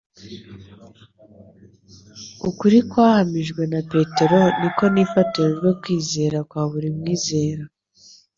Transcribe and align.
Ukuri 2.49 2.77
kwahamijwe 2.89 3.61
na 3.73 3.79
Petero 3.91 4.39
niko 4.59 4.83
nifatiro 4.93 5.49
rwo 5.57 5.71
kwizera 5.81 6.37
kwa 6.49 6.63
buri 6.71 6.89
mwizera. 6.97 7.63